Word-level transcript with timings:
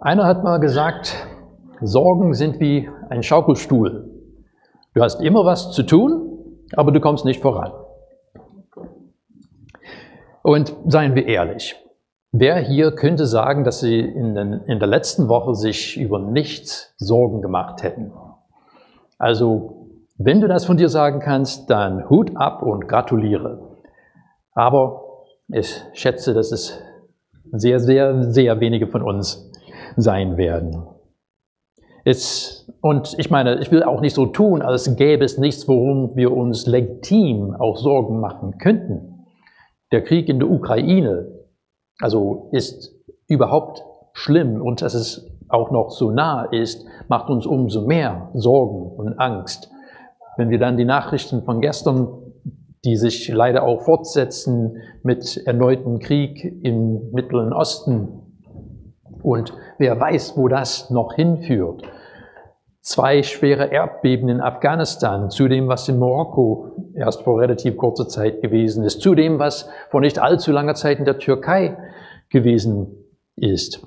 Einer 0.00 0.26
hat 0.26 0.44
mal 0.44 0.58
gesagt, 0.58 1.26
Sorgen 1.80 2.32
sind 2.32 2.60
wie 2.60 2.88
ein 3.10 3.24
Schaukelstuhl. 3.24 4.08
Du 4.94 5.02
hast 5.02 5.20
immer 5.20 5.44
was 5.44 5.72
zu 5.72 5.82
tun, 5.82 6.38
aber 6.76 6.92
du 6.92 7.00
kommst 7.00 7.24
nicht 7.24 7.42
voran. 7.42 7.72
Und 10.42 10.74
seien 10.86 11.16
wir 11.16 11.26
ehrlich, 11.26 11.74
wer 12.30 12.58
hier 12.58 12.92
könnte 12.92 13.26
sagen, 13.26 13.64
dass 13.64 13.80
sie 13.80 13.98
in, 13.98 14.36
den, 14.36 14.52
in 14.66 14.78
der 14.78 14.86
letzten 14.86 15.28
Woche 15.28 15.54
sich 15.54 15.96
über 15.96 16.20
nichts 16.20 16.94
Sorgen 16.98 17.42
gemacht 17.42 17.82
hätten? 17.82 18.12
Also, 19.18 19.88
wenn 20.16 20.40
du 20.40 20.46
das 20.46 20.64
von 20.64 20.76
dir 20.76 20.88
sagen 20.88 21.18
kannst, 21.18 21.70
dann 21.70 22.08
Hut 22.08 22.36
ab 22.36 22.62
und 22.62 22.86
gratuliere. 22.86 23.78
Aber 24.52 25.24
ich 25.48 25.82
schätze, 25.92 26.34
dass 26.34 26.52
es 26.52 26.80
sehr, 27.50 27.80
sehr, 27.80 28.22
sehr 28.30 28.60
wenige 28.60 28.86
von 28.86 29.02
uns 29.02 29.48
sein 30.00 30.36
werden. 30.36 30.86
Es, 32.04 32.72
und 32.80 33.14
ich 33.18 33.30
meine, 33.30 33.60
ich 33.60 33.70
will 33.70 33.82
auch 33.82 34.00
nicht 34.00 34.14
so 34.14 34.26
tun, 34.26 34.62
als 34.62 34.96
gäbe 34.96 35.24
es 35.24 35.36
nichts, 35.36 35.68
worum 35.68 36.16
wir 36.16 36.32
uns 36.32 36.66
legitim 36.66 37.54
auch 37.54 37.76
Sorgen 37.76 38.20
machen 38.20 38.58
könnten. 38.58 39.26
Der 39.92 40.02
Krieg 40.02 40.28
in 40.28 40.38
der 40.38 40.50
Ukraine, 40.50 41.26
also 42.00 42.48
ist 42.52 42.94
überhaupt 43.26 43.84
schlimm 44.12 44.62
und 44.62 44.80
dass 44.80 44.94
es 44.94 45.30
auch 45.48 45.70
noch 45.70 45.90
so 45.90 46.10
nah 46.10 46.44
ist, 46.44 46.86
macht 47.08 47.28
uns 47.28 47.46
umso 47.46 47.86
mehr 47.86 48.30
Sorgen 48.34 48.90
und 48.96 49.18
Angst. 49.18 49.70
Wenn 50.36 50.50
wir 50.50 50.58
dann 50.58 50.76
die 50.76 50.84
Nachrichten 50.84 51.42
von 51.42 51.60
gestern 51.60 52.28
die 52.84 52.96
sich 52.96 53.28
leider 53.28 53.64
auch 53.64 53.82
fortsetzen 53.82 54.78
mit 55.02 55.36
erneuten 55.46 55.98
Krieg 55.98 56.44
im 56.62 57.10
Mittleren 57.12 57.52
Osten. 57.52 58.27
Und 59.22 59.52
wer 59.78 59.98
weiß, 59.98 60.36
wo 60.36 60.48
das 60.48 60.90
noch 60.90 61.14
hinführt. 61.14 61.82
Zwei 62.80 63.22
schwere 63.22 63.66
Erdbeben 63.66 64.28
in 64.28 64.40
Afghanistan, 64.40 65.30
zu 65.30 65.48
dem, 65.48 65.68
was 65.68 65.88
in 65.88 65.98
Marokko 65.98 66.70
erst 66.94 67.22
vor 67.22 67.40
relativ 67.40 67.76
kurzer 67.76 68.08
Zeit 68.08 68.40
gewesen 68.40 68.84
ist, 68.84 69.02
zu 69.02 69.14
dem, 69.14 69.38
was 69.38 69.68
vor 69.90 70.00
nicht 70.00 70.18
allzu 70.18 70.52
langer 70.52 70.74
Zeit 70.74 70.98
in 70.98 71.04
der 71.04 71.18
Türkei 71.18 71.76
gewesen 72.30 73.04
ist. 73.36 73.86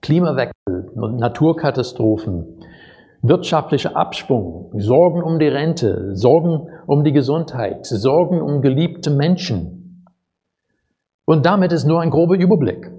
Klimawechsel 0.00 0.90
und 0.94 1.18
Naturkatastrophen, 1.18 2.60
wirtschaftlicher 3.22 3.96
Abschwung, 3.96 4.72
Sorgen 4.78 5.22
um 5.22 5.38
die 5.38 5.48
Rente, 5.48 6.16
Sorgen 6.16 6.68
um 6.86 7.04
die 7.04 7.12
Gesundheit, 7.12 7.86
Sorgen 7.86 8.40
um 8.40 8.62
geliebte 8.62 9.10
Menschen. 9.10 10.06
Und 11.24 11.46
damit 11.46 11.72
ist 11.72 11.84
nur 11.84 12.00
ein 12.00 12.10
grober 12.10 12.36
Überblick. 12.36 12.90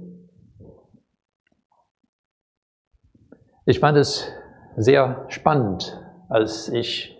Ich 3.66 3.80
fand 3.80 3.97
es 3.97 4.28
sehr 4.75 5.25
spannend, 5.30 5.97
als 6.28 6.67
ich 6.67 7.17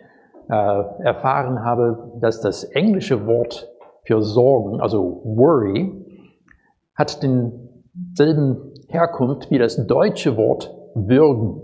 äh, 0.50 0.54
erfahren 0.54 1.64
habe, 1.64 2.12
dass 2.20 2.42
das 2.42 2.66
englische 2.66 3.26
Wort 3.26 3.70
für 4.04 4.22
Sorgen, 4.22 4.82
also 4.82 5.22
worry, 5.24 6.06
hat 6.96 7.24
denselben 7.24 8.74
Herkunft 8.90 9.50
wie 9.52 9.58
das 9.58 9.88
deutsche 9.88 10.36
Wort 10.36 10.76
würgen. 10.96 11.62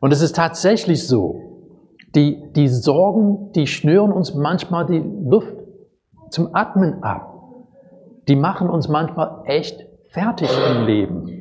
Und 0.00 0.12
es 0.12 0.22
ist 0.22 0.34
tatsächlich 0.34 1.06
so, 1.06 1.40
die, 2.16 2.52
die 2.54 2.66
Sorgen, 2.66 3.52
die 3.52 3.68
schnüren 3.68 4.12
uns 4.12 4.34
manchmal 4.34 4.86
die 4.86 4.98
Luft 4.98 5.54
zum 6.30 6.52
Atmen 6.54 7.04
ab. 7.04 7.32
Die 8.26 8.34
machen 8.34 8.68
uns 8.68 8.88
manchmal 8.88 9.42
echt 9.44 9.86
fertig 10.08 10.50
im 10.68 10.86
Leben. 10.86 11.39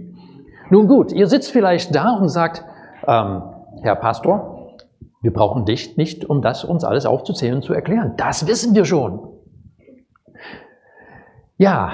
Nun 0.70 0.88
gut, 0.88 1.12
ihr 1.12 1.28
sitzt 1.28 1.52
vielleicht 1.52 1.95
da 1.95 2.14
und 2.14 2.30
sagt, 2.30 2.64
ähm, 3.08 3.42
Herr 3.81 3.95
Pastor, 3.95 4.78
wir 5.22 5.34
brauchen 5.34 5.66
dich 5.66 5.98
nicht, 5.98 6.30
um 6.30 6.42
das 6.42 6.64
uns 6.64 6.84
alles 6.84 7.06
aufzuzählen 7.06 7.56
und 7.56 7.64
zu 7.64 7.73
erklären. 7.73 8.14
Das 8.17 8.48
wissen 8.48 8.76
wir 8.76 8.86
schon. 8.86 9.27
Ja, 11.58 11.92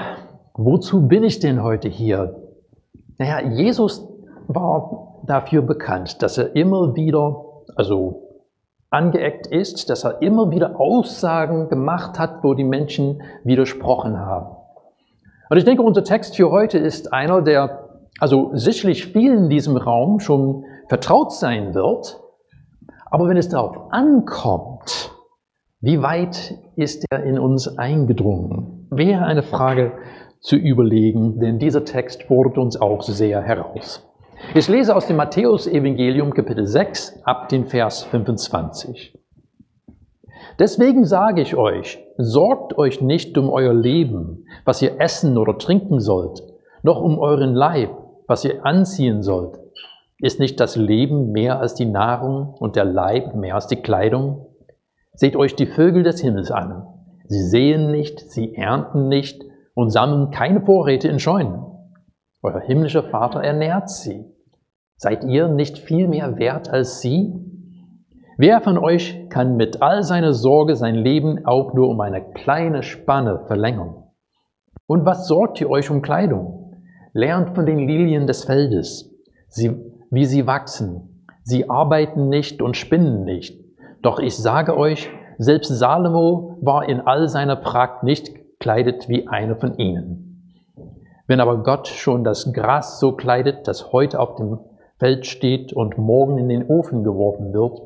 wozu 0.54 1.08
bin 1.08 1.24
ich 1.24 1.40
denn 1.40 1.62
heute 1.62 1.88
hier? 1.88 2.36
Naja, 3.18 3.40
Jesus 3.40 4.06
war 4.46 5.22
dafür 5.26 5.62
bekannt, 5.62 6.22
dass 6.22 6.38
er 6.38 6.54
immer 6.54 6.94
wieder, 6.94 7.44
also 7.74 8.22
angeeckt 8.90 9.48
ist, 9.48 9.90
dass 9.90 10.04
er 10.04 10.22
immer 10.22 10.50
wieder 10.50 10.78
Aussagen 10.78 11.68
gemacht 11.68 12.18
hat, 12.18 12.44
wo 12.44 12.54
die 12.54 12.64
Menschen 12.64 13.22
widersprochen 13.42 14.20
haben. 14.20 14.56
Und 15.50 15.56
ich 15.56 15.64
denke, 15.64 15.82
unser 15.82 16.04
Text 16.04 16.36
für 16.36 16.50
heute 16.50 16.78
ist 16.78 17.12
einer, 17.12 17.42
der 17.42 17.85
also 18.18 18.50
sicherlich 18.54 19.06
vielen 19.06 19.44
in 19.44 19.48
diesem 19.50 19.76
Raum 19.76 20.20
schon 20.20 20.64
vertraut 20.88 21.32
sein 21.32 21.74
wird. 21.74 22.20
Aber 23.10 23.28
wenn 23.28 23.36
es 23.36 23.48
darauf 23.48 23.92
ankommt, 23.92 25.12
wie 25.80 26.02
weit 26.02 26.58
ist 26.76 27.04
er 27.10 27.22
in 27.24 27.38
uns 27.38 27.78
eingedrungen? 27.78 28.88
Wäre 28.90 29.24
eine 29.24 29.42
Frage 29.42 29.92
zu 30.40 30.56
überlegen, 30.56 31.38
denn 31.38 31.58
dieser 31.58 31.84
Text 31.84 32.24
fordert 32.24 32.58
uns 32.58 32.80
auch 32.80 33.02
sehr 33.02 33.42
heraus. 33.42 34.06
Ich 34.54 34.68
lese 34.68 34.94
aus 34.94 35.06
dem 35.06 35.16
Matthäus-Evangelium 35.16 36.32
Kapitel 36.34 36.66
6 36.66 37.22
ab 37.24 37.48
den 37.48 37.66
Vers 37.66 38.04
25. 38.04 39.18
Deswegen 40.58 41.04
sage 41.04 41.42
ich 41.42 41.56
euch, 41.56 42.02
sorgt 42.16 42.78
euch 42.78 43.00
nicht 43.00 43.36
um 43.36 43.50
euer 43.50 43.74
Leben, 43.74 44.46
was 44.64 44.80
ihr 44.80 45.00
essen 45.00 45.36
oder 45.36 45.58
trinken 45.58 46.00
sollt, 46.00 46.42
noch 46.82 47.00
um 47.00 47.18
euren 47.18 47.54
Leib, 47.54 47.90
was 48.26 48.44
ihr 48.44 48.64
anziehen 48.64 49.22
sollt. 49.22 49.58
Ist 50.18 50.40
nicht 50.40 50.60
das 50.60 50.76
Leben 50.76 51.32
mehr 51.32 51.60
als 51.60 51.74
die 51.74 51.84
Nahrung 51.84 52.54
und 52.54 52.76
der 52.76 52.84
Leib 52.84 53.34
mehr 53.34 53.54
als 53.54 53.66
die 53.66 53.82
Kleidung? 53.82 54.46
Seht 55.12 55.36
euch 55.36 55.54
die 55.54 55.66
Vögel 55.66 56.02
des 56.02 56.20
Himmels 56.20 56.50
an. 56.50 56.86
Sie 57.26 57.42
sehen 57.42 57.90
nicht, 57.90 58.30
sie 58.30 58.54
ernten 58.54 59.08
nicht 59.08 59.44
und 59.74 59.90
sammeln 59.90 60.30
keine 60.30 60.62
Vorräte 60.62 61.08
in 61.08 61.18
Scheunen. 61.18 61.62
Euer 62.42 62.60
himmlischer 62.60 63.02
Vater 63.02 63.42
ernährt 63.42 63.90
sie. 63.90 64.24
Seid 64.96 65.24
ihr 65.24 65.48
nicht 65.48 65.78
viel 65.78 66.08
mehr 66.08 66.38
wert 66.38 66.70
als 66.70 67.00
sie? 67.00 67.34
Wer 68.38 68.60
von 68.60 68.78
euch 68.78 69.28
kann 69.28 69.56
mit 69.56 69.82
all 69.82 70.02
seiner 70.02 70.32
Sorge 70.32 70.76
sein 70.76 70.94
Leben 70.94 71.44
auch 71.44 71.74
nur 71.74 71.88
um 71.88 72.00
eine 72.00 72.32
kleine 72.32 72.82
Spanne 72.82 73.44
verlängern? 73.46 74.04
Und 74.86 75.04
was 75.04 75.26
sorgt 75.26 75.60
ihr 75.60 75.68
euch 75.68 75.90
um 75.90 76.00
Kleidung? 76.00 76.65
Lernt 77.16 77.54
von 77.54 77.64
den 77.64 77.78
Lilien 77.78 78.26
des 78.26 78.44
Feldes, 78.44 79.10
sie, 79.48 79.74
wie 80.10 80.26
sie 80.26 80.46
wachsen. 80.46 81.24
Sie 81.44 81.70
arbeiten 81.70 82.28
nicht 82.28 82.60
und 82.60 82.76
spinnen 82.76 83.24
nicht. 83.24 83.58
Doch 84.02 84.18
ich 84.18 84.36
sage 84.36 84.76
euch, 84.76 85.08
selbst 85.38 85.68
Salomo 85.68 86.58
war 86.60 86.86
in 86.86 87.00
all 87.00 87.30
seiner 87.30 87.56
Pracht 87.56 88.02
nicht 88.02 88.34
gekleidet 88.34 89.08
wie 89.08 89.28
einer 89.28 89.56
von 89.56 89.78
ihnen. 89.78 90.66
Wenn 91.26 91.40
aber 91.40 91.62
Gott 91.62 91.88
schon 91.88 92.22
das 92.22 92.52
Gras 92.52 93.00
so 93.00 93.12
kleidet, 93.12 93.66
das 93.66 93.92
heute 93.92 94.20
auf 94.20 94.34
dem 94.34 94.58
Feld 94.98 95.24
steht 95.24 95.72
und 95.72 95.96
morgen 95.96 96.36
in 96.36 96.50
den 96.50 96.66
Ofen 96.66 97.02
geworfen 97.02 97.54
wird, 97.54 97.80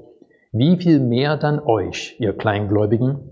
wie 0.51 0.77
viel 0.77 0.99
mehr 0.99 1.37
dann 1.37 1.61
euch, 1.61 2.17
ihr 2.19 2.37
Kleingläubigen? 2.37 3.30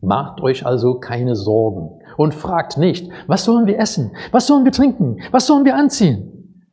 Macht 0.00 0.40
euch 0.40 0.64
also 0.64 0.94
keine 0.94 1.36
Sorgen 1.36 2.00
und 2.16 2.34
fragt 2.34 2.78
nicht, 2.78 3.10
was 3.26 3.44
sollen 3.44 3.66
wir 3.66 3.78
essen, 3.78 4.12
was 4.32 4.46
sollen 4.46 4.64
wir 4.64 4.72
trinken, 4.72 5.18
was 5.30 5.46
sollen 5.46 5.64
wir 5.64 5.76
anziehen? 5.76 6.64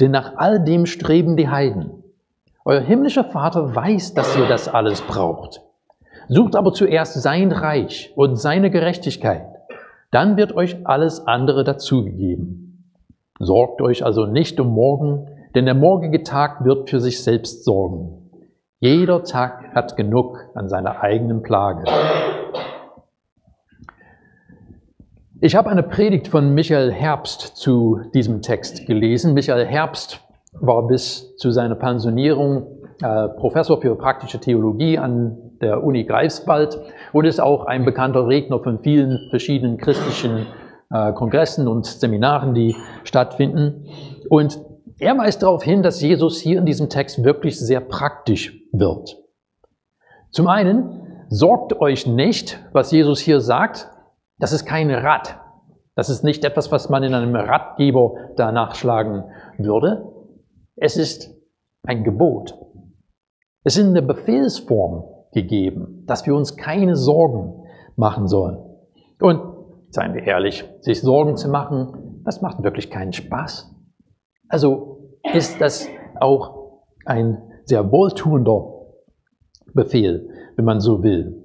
Denn 0.00 0.10
nach 0.10 0.36
all 0.36 0.62
dem 0.62 0.86
streben 0.86 1.36
die 1.36 1.48
Heiden. 1.48 2.02
Euer 2.64 2.80
himmlischer 2.80 3.24
Vater 3.24 3.74
weiß, 3.74 4.14
dass 4.14 4.36
ihr 4.36 4.46
das 4.46 4.68
alles 4.68 5.00
braucht. 5.00 5.62
Sucht 6.28 6.56
aber 6.56 6.72
zuerst 6.72 7.14
sein 7.22 7.52
Reich 7.52 8.12
und 8.16 8.36
seine 8.36 8.70
Gerechtigkeit 8.70 9.46
dann 10.10 10.36
wird 10.36 10.54
euch 10.56 10.76
alles 10.84 11.26
andere 11.26 11.64
dazugegeben. 11.64 12.92
Sorgt 13.38 13.82
euch 13.82 14.04
also 14.04 14.26
nicht 14.26 14.58
um 14.60 14.68
morgen, 14.68 15.28
denn 15.54 15.66
der 15.66 15.74
morgige 15.74 16.22
Tag 16.22 16.64
wird 16.64 16.88
für 16.88 17.00
sich 17.00 17.22
selbst 17.22 17.64
sorgen. 17.64 18.30
Jeder 18.80 19.24
Tag 19.24 19.74
hat 19.74 19.96
genug 19.96 20.38
an 20.54 20.68
seiner 20.68 21.02
eigenen 21.02 21.42
Plage. 21.42 21.84
Ich 25.42 25.54
habe 25.54 25.68
eine 25.68 25.82
Predigt 25.82 26.28
von 26.28 26.54
Michael 26.54 26.90
Herbst 26.90 27.58
zu 27.58 28.00
diesem 28.14 28.40
Text 28.40 28.86
gelesen. 28.86 29.34
Michael 29.34 29.66
Herbst 29.66 30.20
war 30.52 30.86
bis 30.86 31.36
zu 31.36 31.50
seiner 31.50 31.74
Pensionierung 31.74 32.66
äh, 33.02 33.28
Professor 33.28 33.78
für 33.78 33.94
praktische 33.96 34.40
Theologie 34.40 34.96
an 34.96 35.36
der 35.60 35.84
Uni 35.84 36.04
Greifswald 36.04 36.80
und 37.12 37.26
ist 37.26 37.38
auch 37.38 37.66
ein 37.66 37.84
bekannter 37.84 38.26
Redner 38.26 38.60
von 38.60 38.78
vielen 38.78 39.28
verschiedenen 39.28 39.76
christlichen 39.76 40.46
äh, 40.90 41.12
Kongressen 41.12 41.68
und 41.68 41.84
Seminaren, 41.84 42.54
die 42.54 42.74
stattfinden. 43.04 43.84
Und 44.30 44.58
er 44.98 45.18
weist 45.18 45.42
darauf 45.42 45.62
hin, 45.62 45.82
dass 45.82 46.00
Jesus 46.00 46.40
hier 46.40 46.58
in 46.58 46.64
diesem 46.64 46.88
Text 46.88 47.22
wirklich 47.24 47.60
sehr 47.60 47.80
praktisch 47.80 48.58
wird. 48.72 49.18
Zum 50.30 50.46
einen, 50.46 51.26
sorgt 51.28 51.78
euch 51.78 52.06
nicht, 52.06 52.58
was 52.72 52.90
Jesus 52.90 53.20
hier 53.20 53.42
sagt, 53.42 53.90
das 54.38 54.52
ist 54.52 54.66
kein 54.66 54.90
Rad. 54.90 55.40
Das 55.94 56.10
ist 56.10 56.24
nicht 56.24 56.44
etwas, 56.44 56.70
was 56.70 56.90
man 56.90 57.02
in 57.02 57.14
einem 57.14 57.34
Ratgeber 57.34 58.14
da 58.36 58.52
nachschlagen 58.52 59.24
würde. 59.58 60.12
Es 60.76 60.96
ist 60.96 61.34
ein 61.86 62.04
Gebot. 62.04 62.58
Es 63.64 63.76
ist 63.76 63.86
in 63.86 63.94
der 63.94 64.02
Befehlsform 64.02 65.04
gegeben, 65.32 66.04
dass 66.06 66.26
wir 66.26 66.34
uns 66.34 66.56
keine 66.56 66.96
Sorgen 66.96 67.64
machen 67.96 68.26
sollen. 68.28 68.58
Und 69.20 69.40
seien 69.90 70.14
wir 70.14 70.22
ehrlich, 70.22 70.64
sich 70.80 71.00
Sorgen 71.00 71.36
zu 71.36 71.48
machen, 71.48 72.22
das 72.24 72.42
macht 72.42 72.62
wirklich 72.62 72.90
keinen 72.90 73.12
Spaß. 73.12 73.74
Also 74.48 75.10
ist 75.32 75.60
das 75.60 75.88
auch 76.20 76.82
ein 77.06 77.42
sehr 77.64 77.90
wohltuender 77.90 78.72
Befehl, 79.74 80.28
wenn 80.56 80.64
man 80.64 80.80
so 80.80 81.02
will. 81.02 81.42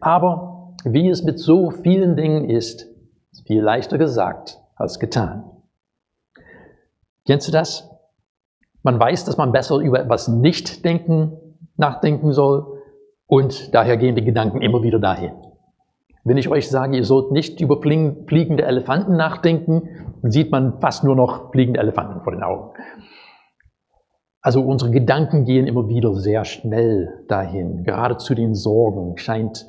Aber 0.00 0.55
wie 0.84 1.08
es 1.08 1.22
mit 1.22 1.38
so 1.38 1.70
vielen 1.70 2.16
Dingen 2.16 2.48
ist, 2.48 2.86
ist 3.32 3.46
viel 3.46 3.62
leichter 3.62 3.98
gesagt 3.98 4.60
als 4.74 4.98
getan. 4.98 5.44
Kennst 7.26 7.48
du 7.48 7.52
das? 7.52 7.90
Man 8.82 9.00
weiß, 9.00 9.24
dass 9.24 9.36
man 9.36 9.52
besser 9.52 9.78
über 9.78 9.98
etwas 10.00 10.28
nicht 10.28 10.84
denken, 10.84 11.32
nachdenken 11.76 12.32
soll 12.32 12.82
und 13.26 13.74
daher 13.74 13.96
gehen 13.96 14.14
die 14.14 14.24
Gedanken 14.24 14.62
immer 14.62 14.82
wieder 14.82 15.00
dahin. 15.00 15.32
Wenn 16.22 16.36
ich 16.36 16.48
euch 16.48 16.68
sage, 16.68 16.96
ihr 16.96 17.04
sollt 17.04 17.30
nicht 17.30 17.60
über 17.60 17.80
fliegende 17.80 18.64
Elefanten 18.64 19.16
nachdenken, 19.16 19.88
dann 20.22 20.30
sieht 20.30 20.50
man 20.50 20.80
fast 20.80 21.04
nur 21.04 21.14
noch 21.14 21.52
fliegende 21.52 21.80
Elefanten 21.80 22.20
vor 22.22 22.32
den 22.32 22.42
Augen. 22.42 22.70
Also 24.40 24.60
unsere 24.62 24.92
Gedanken 24.92 25.44
gehen 25.44 25.66
immer 25.66 25.88
wieder 25.88 26.14
sehr 26.14 26.44
schnell 26.44 27.24
dahin. 27.28 27.82
Gerade 27.82 28.16
zu 28.16 28.34
den 28.34 28.54
Sorgen 28.54 29.18
scheint, 29.18 29.66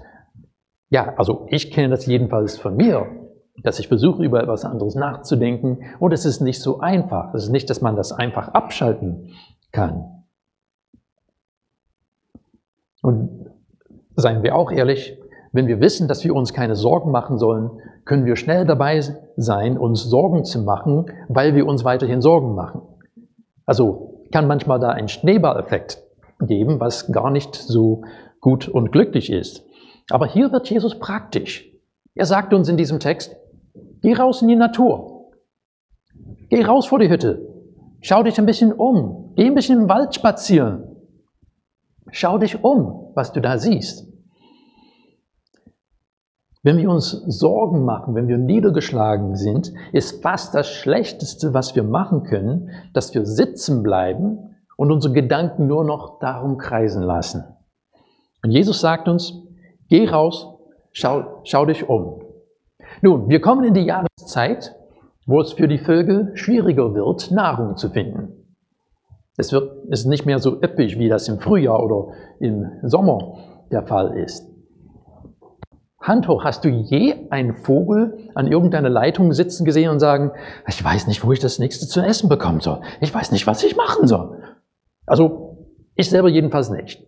ja, 0.89 1.13
also 1.17 1.47
ich 1.49 1.71
kenne 1.71 1.89
das 1.89 2.05
jedenfalls 2.05 2.57
von 2.57 2.75
mir, 2.75 3.07
dass 3.63 3.79
ich 3.79 3.87
versuche, 3.87 4.23
über 4.23 4.41
etwas 4.41 4.65
anderes 4.65 4.95
nachzudenken 4.95 5.79
und 5.99 6.13
es 6.13 6.25
ist 6.25 6.41
nicht 6.41 6.61
so 6.61 6.79
einfach. 6.79 7.33
Es 7.33 7.43
ist 7.43 7.49
nicht, 7.49 7.69
dass 7.69 7.81
man 7.81 7.95
das 7.95 8.11
einfach 8.11 8.49
abschalten 8.49 9.31
kann. 9.71 10.23
Und 13.01 13.49
seien 14.15 14.43
wir 14.43 14.55
auch 14.55 14.71
ehrlich, 14.71 15.17
wenn 15.51 15.67
wir 15.67 15.79
wissen, 15.79 16.07
dass 16.07 16.23
wir 16.23 16.35
uns 16.35 16.53
keine 16.53 16.75
Sorgen 16.75 17.11
machen 17.11 17.37
sollen, 17.37 17.71
können 18.05 18.25
wir 18.25 18.35
schnell 18.35 18.65
dabei 18.65 19.01
sein, 19.35 19.77
uns 19.77 20.03
Sorgen 20.03 20.43
zu 20.43 20.61
machen, 20.61 21.05
weil 21.27 21.55
wir 21.55 21.65
uns 21.65 21.83
weiterhin 21.83 22.21
Sorgen 22.21 22.55
machen. 22.55 22.81
Also 23.65 24.23
kann 24.31 24.47
manchmal 24.47 24.79
da 24.79 24.89
ein 24.89 25.07
Schneeballeffekt 25.07 26.03
geben, 26.41 26.79
was 26.79 27.11
gar 27.11 27.31
nicht 27.31 27.55
so 27.55 28.03
gut 28.39 28.67
und 28.67 28.91
glücklich 28.91 29.31
ist. 29.31 29.65
Aber 30.09 30.27
hier 30.27 30.51
wird 30.51 30.69
Jesus 30.69 30.99
praktisch. 30.99 31.69
Er 32.15 32.25
sagt 32.25 32.53
uns 32.53 32.69
in 32.69 32.77
diesem 32.77 32.99
Text, 32.99 33.35
geh 34.01 34.13
raus 34.13 34.41
in 34.41 34.47
die 34.47 34.55
Natur. 34.55 35.31
Geh 36.49 36.63
raus 36.63 36.87
vor 36.87 36.99
die 36.99 37.09
Hütte. 37.09 37.47
Schau 38.01 38.23
dich 38.23 38.37
ein 38.39 38.45
bisschen 38.45 38.73
um. 38.73 39.33
Geh 39.35 39.45
ein 39.45 39.55
bisschen 39.55 39.81
im 39.81 39.89
Wald 39.89 40.15
spazieren. 40.15 40.83
Schau 42.11 42.37
dich 42.37 42.63
um, 42.63 43.11
was 43.15 43.33
du 43.33 43.41
da 43.41 43.57
siehst. 43.57 44.07
Wenn 46.63 46.77
wir 46.77 46.89
uns 46.89 47.11
Sorgen 47.11 47.85
machen, 47.85 48.15
wenn 48.15 48.27
wir 48.27 48.37
niedergeschlagen 48.37 49.35
sind, 49.35 49.73
ist 49.93 50.21
fast 50.21 50.55
das 50.55 50.69
Schlechteste, 50.69 51.53
was 51.53 51.75
wir 51.75 51.83
machen 51.83 52.23
können, 52.23 52.71
dass 52.93 53.13
wir 53.13 53.25
sitzen 53.25 53.83
bleiben 53.83 54.55
und 54.75 54.91
unsere 54.91 55.13
Gedanken 55.13 55.67
nur 55.67 55.83
noch 55.83 56.19
darum 56.19 56.57
kreisen 56.57 57.03
lassen. 57.03 57.43
Und 58.43 58.51
Jesus 58.51 58.81
sagt 58.81 59.07
uns, 59.07 59.46
geh 59.89 60.07
raus, 60.07 60.47
schau, 60.91 61.41
schau 61.43 61.65
dich 61.65 61.87
um. 61.87 62.21
Nun, 63.01 63.29
wir 63.29 63.41
kommen 63.41 63.63
in 63.63 63.73
die 63.73 63.85
Jahreszeit, 63.85 64.75
wo 65.25 65.41
es 65.41 65.53
für 65.53 65.67
die 65.67 65.77
Vögel 65.77 66.31
schwieriger 66.35 66.93
wird, 66.93 67.31
Nahrung 67.31 67.77
zu 67.77 67.89
finden. 67.89 68.45
Es 69.37 69.51
wird, 69.51 69.85
ist 69.89 70.05
nicht 70.05 70.25
mehr 70.25 70.39
so 70.39 70.61
üppig, 70.61 70.97
wie 70.97 71.09
das 71.09 71.27
im 71.27 71.39
Frühjahr 71.39 71.83
oder 71.83 72.13
im 72.39 72.71
Sommer 72.83 73.37
der 73.71 73.83
Fall 73.83 74.17
ist. 74.17 74.47
Hand 75.99 76.27
hoch, 76.27 76.43
hast 76.43 76.63
du 76.63 76.69
je 76.69 77.27
einen 77.29 77.53
Vogel 77.53 78.29
an 78.33 78.47
irgendeiner 78.47 78.89
Leitung 78.89 79.33
sitzen 79.33 79.65
gesehen 79.65 79.89
und 79.89 79.99
sagen, 79.99 80.31
ich 80.67 80.81
weiß 80.83 81.07
nicht, 81.07 81.25
wo 81.25 81.33
ich 81.33 81.39
das 81.39 81.59
nächste 81.59 81.87
zu 81.87 82.01
essen 82.01 82.29
bekommen 82.29 82.61
soll. 82.61 82.81
Ich 83.01 83.13
weiß 83.13 83.31
nicht, 83.31 83.45
was 83.45 83.63
ich 83.63 83.75
machen 83.75 84.07
soll. 84.07 84.41
Also, 85.05 85.67
ich 85.95 86.09
selber 86.09 86.29
jedenfalls 86.29 86.69
nicht. 86.69 87.05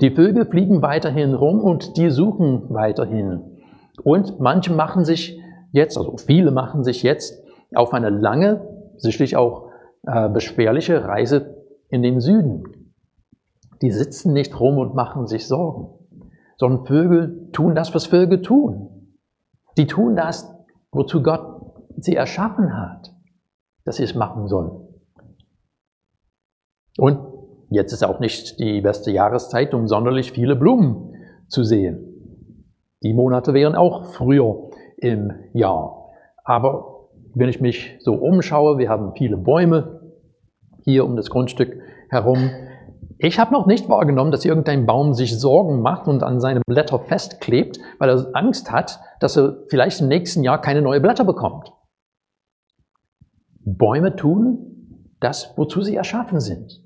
Die 0.00 0.10
Vögel 0.10 0.46
fliegen 0.46 0.82
weiterhin 0.82 1.34
rum 1.34 1.60
und 1.60 1.96
die 1.96 2.10
suchen 2.10 2.64
weiterhin. 2.70 3.58
Und 4.02 4.40
manche 4.40 4.72
machen 4.72 5.04
sich 5.04 5.40
jetzt, 5.72 5.96
also 5.96 6.16
viele 6.16 6.50
machen 6.50 6.82
sich 6.82 7.02
jetzt 7.02 7.42
auf 7.74 7.92
eine 7.92 8.10
lange, 8.10 8.66
sicherlich 8.96 9.36
auch 9.36 9.70
äh, 10.06 10.28
beschwerliche 10.28 11.04
Reise 11.04 11.64
in 11.88 12.02
den 12.02 12.20
Süden. 12.20 12.64
Die 13.82 13.90
sitzen 13.90 14.32
nicht 14.32 14.58
rum 14.58 14.78
und 14.78 14.94
machen 14.94 15.26
sich 15.26 15.46
Sorgen 15.46 15.94
sondern 16.56 16.86
Vögel 16.86 17.50
tun 17.52 17.74
das, 17.74 17.94
was 17.94 18.06
Vögel 18.06 18.42
tun. 18.42 19.16
Die 19.76 19.86
tun 19.86 20.16
das, 20.16 20.50
wozu 20.92 21.22
Gott 21.22 21.74
sie 21.96 22.14
erschaffen 22.14 22.76
hat, 22.76 23.12
dass 23.84 23.96
sie 23.96 24.04
es 24.04 24.14
machen 24.14 24.48
sollen. 24.48 24.88
Und 26.96 27.18
jetzt 27.70 27.92
ist 27.92 28.04
auch 28.04 28.20
nicht 28.20 28.58
die 28.58 28.80
beste 28.80 29.10
Jahreszeit, 29.10 29.74
um 29.74 29.86
sonderlich 29.86 30.32
viele 30.32 30.56
Blumen 30.56 31.14
zu 31.48 31.64
sehen. 31.64 32.14
Die 33.02 33.12
Monate 33.12 33.54
wären 33.54 33.74
auch 33.74 34.04
früher 34.12 34.70
im 34.96 35.32
Jahr. 35.52 36.10
Aber 36.44 37.08
wenn 37.34 37.48
ich 37.48 37.60
mich 37.60 37.98
so 38.00 38.14
umschaue, 38.14 38.78
wir 38.78 38.88
haben 38.88 39.12
viele 39.16 39.36
Bäume 39.36 40.00
hier 40.84 41.04
um 41.04 41.16
das 41.16 41.30
Grundstück 41.30 41.76
herum, 42.08 42.50
ich 43.18 43.38
habe 43.38 43.52
noch 43.52 43.66
nicht 43.66 43.88
wahrgenommen, 43.88 44.32
dass 44.32 44.44
irgendein 44.44 44.86
Baum 44.86 45.14
sich 45.14 45.38
Sorgen 45.38 45.80
macht 45.80 46.08
und 46.08 46.22
an 46.22 46.40
seine 46.40 46.60
Blätter 46.66 46.98
festklebt, 46.98 47.78
weil 47.98 48.10
er 48.10 48.26
Angst 48.34 48.70
hat, 48.70 49.00
dass 49.20 49.36
er 49.36 49.58
vielleicht 49.68 50.00
im 50.00 50.08
nächsten 50.08 50.42
Jahr 50.42 50.60
keine 50.60 50.82
neuen 50.82 51.00
Blätter 51.02 51.24
bekommt. 51.24 51.72
Bäume 53.64 54.14
tun 54.16 54.74
das, 55.20 55.54
wozu 55.56 55.80
sie 55.80 55.96
erschaffen 55.96 56.38
sind. 56.38 56.83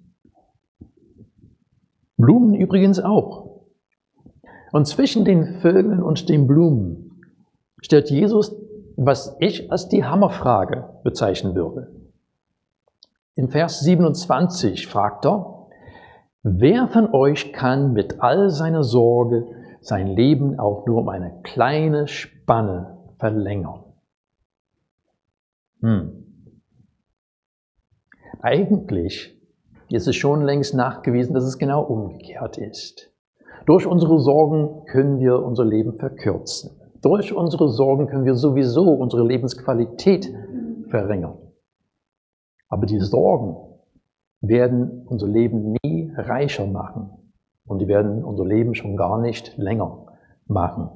Blumen 2.18 2.54
übrigens 2.54 3.00
auch. 3.00 3.62
Und 4.72 4.86
zwischen 4.86 5.24
den 5.24 5.60
Vögeln 5.60 6.02
und 6.02 6.28
den 6.28 6.46
Blumen 6.46 7.22
stellt 7.80 8.10
Jesus, 8.10 8.54
was 8.96 9.36
ich 9.38 9.70
als 9.70 9.88
die 9.88 10.04
Hammerfrage 10.04 11.00
bezeichnen 11.04 11.54
würde. 11.54 11.94
In 13.34 13.48
Vers 13.48 13.80
27 13.80 14.88
fragt 14.88 15.24
er, 15.24 15.68
Wer 16.42 16.88
von 16.88 17.12
euch 17.12 17.52
kann 17.52 17.92
mit 17.92 18.20
all 18.20 18.50
seiner 18.50 18.82
Sorge 18.82 19.46
sein 19.80 20.08
Leben 20.08 20.58
auch 20.58 20.86
nur 20.86 20.98
um 20.98 21.08
eine 21.08 21.40
kleine 21.42 22.08
Spanne 22.08 22.98
verlängern? 23.18 23.84
Hm. 25.80 26.24
Eigentlich 28.40 29.37
ist 29.90 30.06
es 30.08 30.16
schon 30.16 30.42
längst 30.42 30.74
nachgewiesen, 30.74 31.34
dass 31.34 31.44
es 31.44 31.58
genau 31.58 31.82
umgekehrt 31.82 32.58
ist. 32.58 33.10
Durch 33.66 33.86
unsere 33.86 34.18
Sorgen 34.20 34.84
können 34.86 35.18
wir 35.18 35.42
unser 35.42 35.64
Leben 35.64 35.98
verkürzen. 35.98 36.70
Durch 37.02 37.34
unsere 37.34 37.68
Sorgen 37.68 38.06
können 38.06 38.24
wir 38.24 38.34
sowieso 38.34 38.92
unsere 38.92 39.26
Lebensqualität 39.26 40.32
verringern. 40.88 41.38
Aber 42.68 42.86
die 42.86 43.00
Sorgen 43.00 43.56
werden 44.40 45.06
unser 45.06 45.26
Leben 45.26 45.76
nie 45.82 46.12
reicher 46.16 46.66
machen 46.66 47.10
und 47.66 47.80
die 47.80 47.88
werden 47.88 48.24
unser 48.24 48.44
Leben 48.44 48.74
schon 48.74 48.96
gar 48.96 49.20
nicht 49.20 49.56
länger 49.56 50.06
machen. 50.46 50.90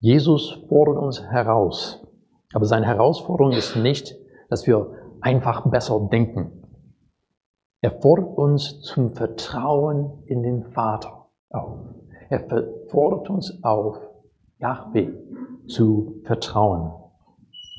Jesus 0.00 0.64
fordert 0.68 0.98
uns 0.98 1.22
heraus, 1.22 2.06
aber 2.52 2.64
seine 2.66 2.86
Herausforderung 2.86 3.52
ist 3.52 3.76
nicht, 3.76 4.16
dass 4.48 4.66
wir 4.66 4.97
einfach 5.20 5.68
besser 5.70 6.08
denken. 6.12 6.64
Er 7.80 7.92
fordert 8.00 8.36
uns 8.36 8.80
zum 8.80 9.10
Vertrauen 9.10 10.24
in 10.26 10.42
den 10.42 10.64
Vater 10.64 11.26
auf. 11.50 11.78
Er 12.28 12.44
fordert 12.88 13.30
uns 13.30 13.62
auf, 13.62 13.98
Yahweh 14.58 15.10
zu 15.66 16.20
vertrauen. 16.24 16.92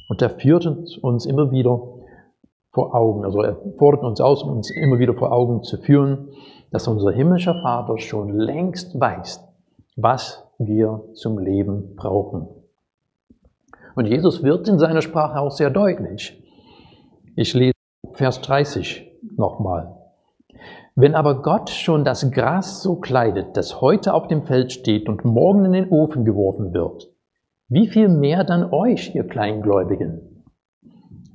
Und 0.07 0.21
er 0.21 0.29
führt 0.29 0.65
uns 1.01 1.25
immer 1.25 1.51
wieder 1.51 1.81
vor 2.71 2.95
Augen. 2.95 3.25
Also 3.25 3.41
er 3.41 3.57
fordert 3.77 4.03
uns 4.03 4.21
aus, 4.21 4.43
uns 4.43 4.71
immer 4.71 4.99
wieder 4.99 5.13
vor 5.13 5.31
Augen 5.31 5.63
zu 5.63 5.77
führen, 5.77 6.29
dass 6.71 6.87
unser 6.87 7.11
himmlischer 7.11 7.55
Vater 7.61 7.97
schon 7.97 8.29
längst 8.29 8.99
weiß, 8.99 9.43
was 9.97 10.47
wir 10.57 11.03
zum 11.13 11.39
Leben 11.39 11.95
brauchen. 11.95 12.47
Und 13.95 14.05
Jesus 14.05 14.43
wird 14.43 14.67
in 14.67 14.79
seiner 14.79 15.01
Sprache 15.01 15.39
auch 15.39 15.51
sehr 15.51 15.69
deutlich. 15.69 16.41
Ich 17.41 17.53
lese 17.53 17.71
Vers 18.15 18.41
30 18.41 19.13
nochmal. 19.37 19.95
Wenn 20.95 21.15
aber 21.15 21.41
Gott 21.41 21.69
schon 21.69 22.03
das 22.03 22.29
Gras 22.31 22.83
so 22.83 22.97
kleidet, 22.97 23.55
das 23.55 23.79
heute 23.79 24.13
auf 24.13 24.27
dem 24.27 24.43
Feld 24.43 24.73
steht 24.73 25.07
und 25.07 25.23
morgen 25.23 25.63
in 25.63 25.71
den 25.71 25.89
Ofen 25.89 26.25
geworfen 26.25 26.73
wird, 26.73 27.09
wie 27.69 27.87
viel 27.87 28.09
mehr 28.09 28.43
dann 28.43 28.73
euch, 28.73 29.15
ihr 29.15 29.25
Kleingläubigen? 29.25 30.43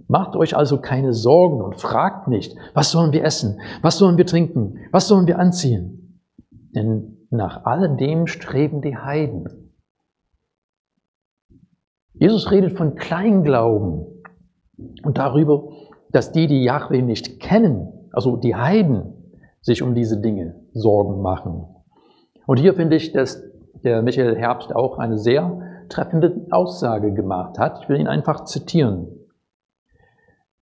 Macht 0.07 0.37
euch 0.37 0.55
also 0.55 0.79
keine 0.79 1.15
Sorgen 1.15 1.63
und 1.63 1.81
fragt 1.81 2.29
nicht, 2.29 2.55
was 2.75 2.91
sollen 2.91 3.13
wir 3.13 3.25
essen, 3.25 3.59
was 3.81 3.97
sollen 3.97 4.19
wir 4.19 4.27
trinken, 4.27 4.81
was 4.93 5.09
sollen 5.09 5.27
wir 5.27 5.39
anziehen? 5.39 6.21
Denn 6.75 7.27
nach 7.31 7.65
alledem 7.65 8.27
streben 8.27 8.83
die 8.83 8.99
Heiden. 8.99 9.73
Jesus 12.13 12.51
redet 12.51 12.77
von 12.77 12.95
Kleinglauben 12.95 14.15
und 15.03 15.19
darüber, 15.19 15.69
dass 16.15 16.31
die, 16.31 16.47
die 16.47 16.63
Yahweh 16.63 17.03
nicht 17.03 17.41
kennen, 17.41 18.09
also 18.13 18.37
die 18.37 18.55
Heiden, 18.55 19.33
sich 19.61 19.83
um 19.83 19.95
diese 19.95 20.21
Dinge 20.21 20.55
Sorgen 20.73 21.21
machen. 21.23 21.67
Und 22.47 22.59
hier 22.59 22.75
finde 22.75 22.97
ich, 22.97 23.13
dass 23.13 23.43
der 23.83 24.03
Michael 24.03 24.37
Herbst 24.37 24.75
auch 24.75 24.99
eine 24.99 25.19
sehr 25.19 25.61
treffende 25.89 26.47
Aussage 26.51 27.13
gemacht 27.13 27.59
hat. 27.59 27.81
Ich 27.83 27.89
will 27.89 27.99
ihn 27.99 28.07
einfach 28.07 28.45
zitieren. 28.45 29.09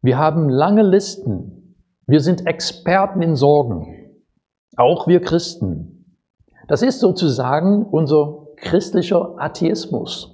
Wir 0.00 0.18
haben 0.18 0.48
lange 0.48 0.82
Listen. 0.82 1.76
Wir 2.06 2.20
sind 2.20 2.46
Experten 2.46 3.20
in 3.20 3.36
Sorgen. 3.36 3.86
Auch 4.76 5.06
wir 5.06 5.20
Christen. 5.20 6.16
Das 6.66 6.82
ist 6.82 7.00
sozusagen 7.00 7.84
unser 7.84 8.46
christlicher 8.56 9.34
Atheismus. 9.38 10.31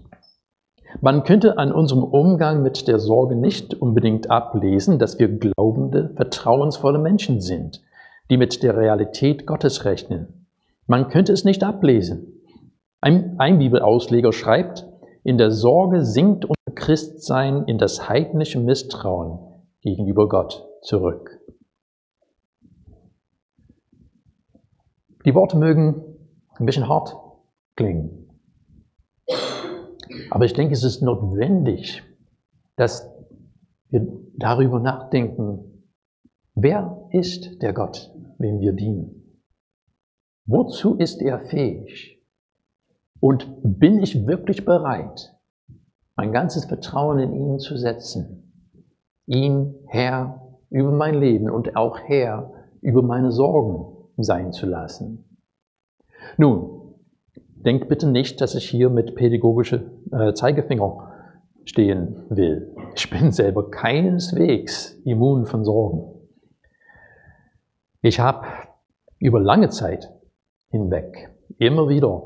Man 1.00 1.22
könnte 1.22 1.58
an 1.58 1.72
unserem 1.72 2.02
Umgang 2.02 2.62
mit 2.62 2.88
der 2.88 2.98
Sorge 2.98 3.36
nicht 3.36 3.74
unbedingt 3.74 4.30
ablesen, 4.30 4.98
dass 4.98 5.18
wir 5.18 5.28
glaubende, 5.28 6.10
vertrauensvolle 6.16 6.98
Menschen 6.98 7.40
sind, 7.40 7.82
die 8.30 8.36
mit 8.36 8.62
der 8.62 8.76
Realität 8.76 9.46
Gottes 9.46 9.84
rechnen. 9.84 10.46
Man 10.86 11.08
könnte 11.08 11.32
es 11.32 11.44
nicht 11.44 11.62
ablesen. 11.62 12.42
Ein, 13.00 13.38
ein 13.38 13.58
Bibelausleger 13.58 14.32
schreibt, 14.32 14.86
in 15.22 15.36
der 15.36 15.50
Sorge 15.50 16.04
sinkt 16.04 16.46
unser 16.46 16.74
Christsein 16.74 17.64
in 17.64 17.78
das 17.78 18.08
heidnische 18.08 18.58
Misstrauen 18.58 19.38
gegenüber 19.82 20.28
Gott 20.28 20.66
zurück. 20.82 21.38
Die 25.24 25.34
Worte 25.34 25.58
mögen 25.58 26.02
ein 26.54 26.64
bisschen 26.64 26.88
hart 26.88 27.14
klingen. 27.76 28.27
Aber 30.30 30.44
ich 30.44 30.52
denke, 30.52 30.74
es 30.74 30.84
ist 30.84 31.02
notwendig, 31.02 32.02
dass 32.76 33.10
wir 33.90 34.06
darüber 34.36 34.80
nachdenken, 34.80 35.84
wer 36.54 37.08
ist 37.10 37.62
der 37.62 37.72
Gott, 37.72 38.12
wem 38.38 38.60
wir 38.60 38.72
dienen? 38.72 39.42
Wozu 40.46 40.94
ist 40.94 41.20
er 41.22 41.40
fähig? 41.40 42.22
Und 43.20 43.48
bin 43.62 44.02
ich 44.02 44.26
wirklich 44.26 44.64
bereit, 44.64 45.34
mein 46.16 46.32
ganzes 46.32 46.66
Vertrauen 46.66 47.18
in 47.18 47.32
ihn 47.34 47.58
zu 47.58 47.76
setzen? 47.76 48.72
Ihn 49.26 49.74
Herr 49.86 50.56
über 50.70 50.92
mein 50.92 51.14
Leben 51.14 51.50
und 51.50 51.76
auch 51.76 51.98
Herr 51.98 52.52
über 52.80 53.02
meine 53.02 53.32
Sorgen 53.32 54.08
sein 54.16 54.52
zu 54.52 54.66
lassen? 54.66 55.38
Nun, 56.36 56.77
denkt 57.68 57.90
bitte 57.90 58.08
nicht, 58.08 58.40
dass 58.40 58.54
ich 58.54 58.66
hier 58.68 58.88
mit 58.88 59.14
pädagogische 59.14 59.90
äh, 60.10 60.32
Zeigefinger 60.32 61.12
stehen 61.66 62.24
will. 62.30 62.74
Ich 62.96 63.10
bin 63.10 63.30
selber 63.30 63.70
keineswegs 63.70 64.98
immun 65.04 65.44
von 65.44 65.64
Sorgen. 65.64 66.14
Ich 68.00 68.20
habe 68.20 68.46
über 69.18 69.38
lange 69.38 69.68
Zeit 69.68 70.10
hinweg 70.70 71.28
immer 71.58 71.90
wieder 71.90 72.22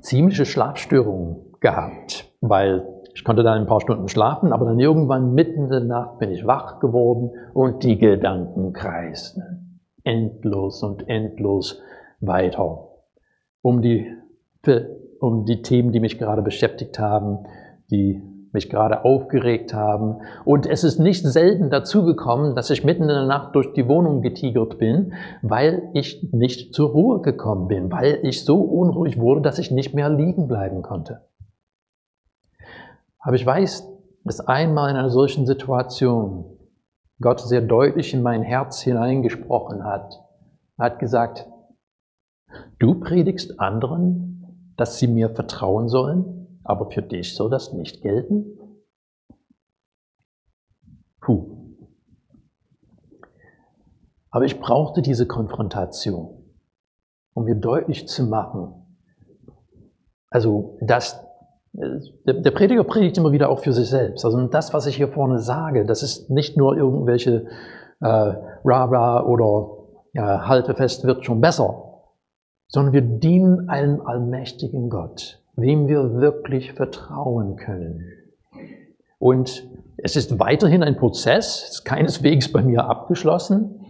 ziemliche 0.00 0.46
Schlafstörungen 0.46 1.52
gehabt, 1.60 2.32
weil 2.40 2.88
ich 3.14 3.24
konnte 3.24 3.42
dann 3.42 3.60
ein 3.60 3.66
paar 3.66 3.82
Stunden 3.82 4.08
schlafen, 4.08 4.54
aber 4.54 4.64
dann 4.64 4.80
irgendwann 4.80 5.34
mitten 5.34 5.64
in 5.64 5.68
der 5.68 5.80
Nacht 5.80 6.20
bin 6.20 6.30
ich 6.30 6.46
wach 6.46 6.80
geworden 6.80 7.32
und 7.52 7.84
die 7.84 7.98
Gedanken 7.98 8.72
kreisten 8.72 9.82
endlos 10.04 10.82
und 10.82 11.06
endlos 11.06 11.82
weiter 12.20 12.88
um 13.60 13.82
die, 13.82 14.10
um 15.20 15.44
die 15.44 15.62
Themen, 15.62 15.92
die 15.92 16.00
mich 16.00 16.18
gerade 16.18 16.42
beschäftigt 16.42 16.98
haben, 16.98 17.46
die 17.90 18.22
mich 18.52 18.70
gerade 18.70 19.04
aufgeregt 19.04 19.74
haben. 19.74 20.20
Und 20.44 20.66
es 20.66 20.84
ist 20.84 20.98
nicht 20.98 21.26
selten 21.26 21.70
dazu 21.70 22.04
gekommen, 22.04 22.54
dass 22.54 22.70
ich 22.70 22.84
mitten 22.84 23.02
in 23.02 23.08
der 23.08 23.26
Nacht 23.26 23.54
durch 23.54 23.72
die 23.74 23.88
Wohnung 23.88 24.22
getigert 24.22 24.78
bin, 24.78 25.12
weil 25.42 25.90
ich 25.92 26.28
nicht 26.32 26.74
zur 26.74 26.90
Ruhe 26.90 27.20
gekommen 27.20 27.68
bin, 27.68 27.92
weil 27.92 28.20
ich 28.22 28.44
so 28.44 28.60
unruhig 28.60 29.18
wurde, 29.18 29.42
dass 29.42 29.58
ich 29.58 29.70
nicht 29.70 29.94
mehr 29.94 30.08
liegen 30.08 30.48
bleiben 30.48 30.82
konnte. 30.82 31.28
Aber 33.20 33.34
ich 33.34 33.44
weiß, 33.44 33.86
dass 34.24 34.40
einmal 34.40 34.90
in 34.90 34.96
einer 34.96 35.10
solchen 35.10 35.46
Situation 35.46 36.44
Gott 37.20 37.40
sehr 37.40 37.62
deutlich 37.62 38.14
in 38.14 38.22
mein 38.22 38.42
Herz 38.42 38.80
hineingesprochen 38.80 39.84
hat. 39.84 40.14
Er 40.76 40.86
hat 40.86 40.98
gesagt, 41.00 41.48
du 42.78 43.00
predigst 43.00 43.58
anderen, 43.58 44.37
dass 44.78 44.98
sie 44.98 45.08
mir 45.08 45.28
vertrauen 45.30 45.88
sollen, 45.88 46.60
aber 46.62 46.90
für 46.90 47.02
dich 47.02 47.34
soll 47.34 47.50
das 47.50 47.72
nicht 47.72 48.00
gelten? 48.00 48.56
Puh. 51.20 51.74
Aber 54.30 54.44
ich 54.44 54.60
brauchte 54.60 55.02
diese 55.02 55.26
Konfrontation, 55.26 56.44
um 57.34 57.44
mir 57.44 57.56
deutlich 57.56 58.06
zu 58.06 58.24
machen, 58.24 58.74
also 60.30 60.78
das, 60.82 61.26
der, 61.72 62.34
der 62.34 62.50
Prediger 62.50 62.84
predigt 62.84 63.18
immer 63.18 63.32
wieder 63.32 63.48
auch 63.48 63.60
für 63.60 63.72
sich 63.72 63.88
selbst. 63.88 64.24
Also 64.24 64.46
das, 64.46 64.74
was 64.74 64.86
ich 64.86 64.96
hier 64.96 65.08
vorne 65.08 65.40
sage, 65.40 65.86
das 65.86 66.02
ist 66.02 66.30
nicht 66.30 66.56
nur 66.56 66.76
irgendwelche 66.76 67.46
äh, 68.00 68.34
Ra-Ra 68.64 69.24
oder 69.24 69.86
ja, 70.12 70.46
halte 70.46 70.74
fest, 70.74 71.04
wird 71.04 71.24
schon 71.24 71.40
besser, 71.40 71.87
sondern 72.68 72.92
wir 72.92 73.02
dienen 73.02 73.68
einem 73.68 74.00
allmächtigen 74.00 74.88
Gott 74.88 75.42
wem 75.58 75.88
wir 75.88 76.14
wirklich 76.14 76.72
vertrauen 76.72 77.56
können. 77.56 78.04
Und 79.18 79.68
es 79.96 80.14
ist 80.14 80.38
weiterhin 80.38 80.84
ein 80.84 80.96
Prozess, 80.96 81.68
ist 81.70 81.84
keineswegs 81.84 82.52
bei 82.52 82.62
mir 82.62 82.84
abgeschlossen, 82.84 83.80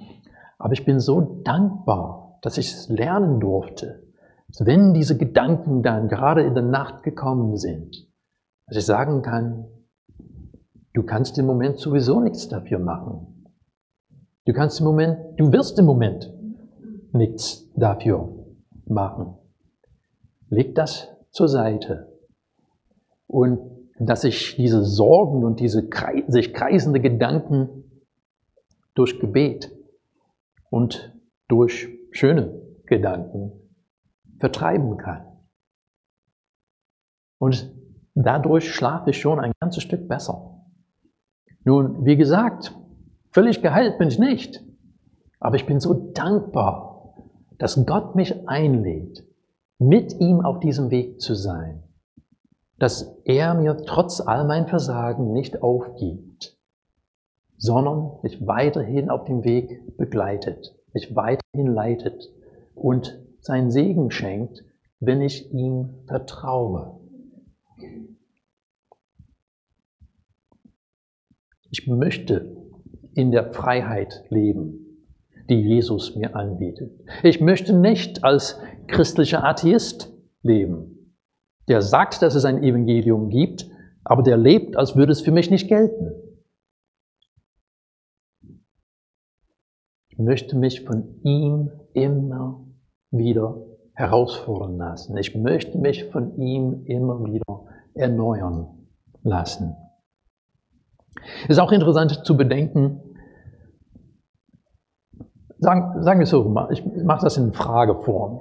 aber 0.59 0.73
ich 0.73 0.87
bin 0.87 0.99
so 0.99 1.43
dankbar, 1.45 2.39
dass 2.41 2.57
ich 2.57 2.73
es 2.73 2.89
lernen 2.89 3.39
durfte, 3.39 4.03
wenn 4.61 4.95
diese 4.95 5.19
Gedanken 5.19 5.83
dann 5.83 6.09
gerade 6.09 6.43
in 6.43 6.55
der 6.55 6.65
Nacht 6.65 7.03
gekommen 7.03 7.57
sind, 7.59 8.09
dass 8.67 8.79
ich 8.79 8.87
sagen 8.87 9.21
kann, 9.21 9.67
du 10.95 11.03
kannst 11.03 11.37
im 11.39 11.45
Moment 11.45 11.79
sowieso 11.79 12.21
nichts 12.21 12.49
dafür 12.49 12.79
machen. 12.79 13.51
Du 14.47 14.55
kannst 14.55 14.81
im 14.81 14.87
Moment, 14.87 15.19
du 15.37 15.53
wirst 15.53 15.79
im 15.79 15.85
Moment 15.85 16.33
nichts 17.13 17.71
dafür 17.75 18.38
machen. 18.91 19.37
Leg 20.49 20.75
das 20.75 21.09
zur 21.31 21.49
Seite. 21.49 22.13
Und 23.27 23.79
dass 23.99 24.23
sich 24.23 24.57
diese 24.57 24.85
Sorgen 24.85 25.45
und 25.45 25.61
diese 25.61 25.89
sich 26.29 26.55
kreisende 26.55 27.01
Gedanken 27.01 28.03
durch 28.95 29.19
Gebet 29.21 29.71
und 30.71 31.15
durch 31.49 31.89
schöne 32.11 32.61
Gedanken 32.87 33.53
vertreiben 34.39 34.97
kann. 34.97 35.27
Und 37.39 37.73
dadurch 38.15 38.73
schlafe 38.73 39.11
ich 39.11 39.21
schon 39.21 39.41
ein 39.41 39.53
ganzes 39.61 39.83
Stück 39.83 40.09
besser. 40.09 40.65
Nun, 41.65 42.05
wie 42.05 42.17
gesagt, 42.17 42.75
völlig 43.31 43.63
geheilt 43.63 43.99
bin 43.99 44.09
ich 44.09 44.19
nicht. 44.19 44.65
Aber 45.41 45.57
ich 45.57 45.67
bin 45.67 45.81
so 45.81 46.11
dankbar, 46.13 46.88
dass 47.59 47.85
Gott 47.87 48.15
mich 48.15 48.49
einlädt, 48.49 49.25
mit 49.79 50.19
ihm 50.21 50.41
auf 50.41 50.61
diesem 50.61 50.91
Weg 50.91 51.21
zu 51.21 51.35
sein, 51.35 51.83
dass 52.79 53.17
er 53.25 53.55
mir 53.55 53.77
trotz 53.85 54.21
all 54.21 54.45
mein 54.47 54.67
Versagen 54.67 55.33
nicht 55.33 55.63
aufgibt, 55.63 56.57
sondern 57.57 58.19
mich 58.23 58.47
weiterhin 58.47 59.11
auf 59.11 59.25
dem 59.25 59.45
Weg 59.45 59.97
begleitet, 59.97 60.77
mich 60.93 61.15
weiterhin 61.15 61.67
leitet 61.67 62.33
und 62.75 63.19
seinen 63.41 63.71
Segen 63.71 64.11
schenkt, 64.11 64.65
wenn 65.01 65.21
ich 65.21 65.53
ihm 65.53 65.91
vertraue. 66.07 66.99
Ich 71.71 71.87
möchte 71.87 72.57
in 73.15 73.31
der 73.31 73.53
Freiheit 73.53 74.25
leben, 74.31 74.88
die 75.49 75.61
Jesus 75.61 76.15
mir 76.17 76.37
anbietet. 76.37 76.93
Ich 77.23 77.41
möchte 77.41 77.73
nicht 77.73 78.25
als 78.25 78.61
christlicher 78.87 79.45
Atheist 79.45 80.13
leben, 80.43 81.15
der 81.69 81.83
sagt, 81.83 82.23
dass 82.23 82.35
es 82.35 82.45
ein 82.45 82.63
Evangelium 82.63 83.29
gibt, 83.31 83.69
aber 84.05 84.23
der 84.23 84.37
lebt, 84.37 84.77
als 84.77 84.97
würde 84.97 85.13
es 85.13 85.21
für 85.21 85.33
mich 85.33 85.51
nicht 85.51 85.69
gelten. 85.69 86.13
Ich 90.09 90.19
möchte 90.19 90.57
mich 90.57 90.83
von 90.83 91.21
ihm 91.23 91.71
immer 91.93 92.67
wieder 93.11 93.65
herausfordern 93.95 94.77
lassen. 94.77 95.17
Ich 95.17 95.35
möchte 95.35 95.79
mich 95.79 96.05
von 96.07 96.37
ihm 96.37 96.85
immer 96.87 97.25
wieder 97.25 97.67
erneuern 97.95 98.89
lassen. 99.23 99.77
Es 101.45 101.51
ist 101.51 101.59
auch 101.59 101.73
interessant 101.73 102.25
zu 102.25 102.37
bedenken, 102.37 103.01
sagen, 105.59 106.03
sagen 106.03 106.21
wir 106.21 106.25
es 106.25 106.31
so, 106.31 106.69
ich 106.71 106.85
mache 107.05 107.25
das 107.25 107.37
in 107.37 107.53
Frageform. 107.53 108.41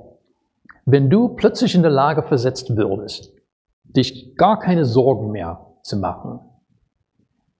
Wenn 0.85 1.09
du 1.09 1.29
plötzlich 1.29 1.75
in 1.75 1.81
der 1.81 1.91
Lage 1.91 2.23
versetzt 2.23 2.75
würdest, 2.75 3.33
dich 3.83 4.35
gar 4.35 4.59
keine 4.59 4.85
Sorgen 4.85 5.31
mehr 5.31 5.65
zu 5.83 5.97
machen, 5.97 6.39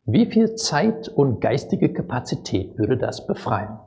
wie 0.06 0.26
viel 0.26 0.56
Zeit 0.56 1.10
und 1.10 1.42
geistige 1.42 1.92
Kapazität 1.92 2.78
würde 2.78 2.98
das 2.98 3.28
befreien? 3.28 3.80